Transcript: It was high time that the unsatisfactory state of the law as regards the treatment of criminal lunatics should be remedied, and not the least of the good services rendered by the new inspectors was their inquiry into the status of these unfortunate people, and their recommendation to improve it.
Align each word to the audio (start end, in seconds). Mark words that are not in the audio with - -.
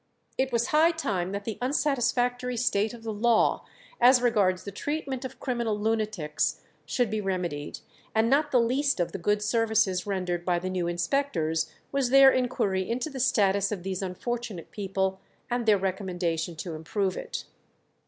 It 0.35 0.51
was 0.51 0.69
high 0.69 0.89
time 0.89 1.31
that 1.31 1.43
the 1.45 1.59
unsatisfactory 1.61 2.57
state 2.57 2.91
of 2.95 3.03
the 3.03 3.13
law 3.13 3.63
as 3.99 4.19
regards 4.19 4.63
the 4.63 4.71
treatment 4.71 5.23
of 5.23 5.39
criminal 5.39 5.77
lunatics 5.79 6.59
should 6.87 7.11
be 7.11 7.21
remedied, 7.21 7.81
and 8.15 8.27
not 8.27 8.49
the 8.49 8.59
least 8.59 8.99
of 8.99 9.11
the 9.11 9.19
good 9.19 9.43
services 9.43 10.07
rendered 10.07 10.43
by 10.43 10.57
the 10.57 10.71
new 10.71 10.87
inspectors 10.87 11.71
was 11.91 12.09
their 12.09 12.31
inquiry 12.31 12.89
into 12.89 13.11
the 13.11 13.19
status 13.19 13.71
of 13.71 13.83
these 13.83 14.01
unfortunate 14.01 14.71
people, 14.71 15.19
and 15.51 15.67
their 15.67 15.77
recommendation 15.77 16.55
to 16.55 16.73
improve 16.73 17.15
it. 17.15 17.45